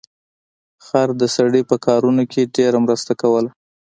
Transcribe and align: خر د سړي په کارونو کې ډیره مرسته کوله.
خر 0.85 1.09
د 1.21 1.23
سړي 1.35 1.61
په 1.69 1.75
کارونو 1.85 2.23
کې 2.31 2.51
ډیره 2.55 2.77
مرسته 2.85 3.11
کوله. 3.21 3.49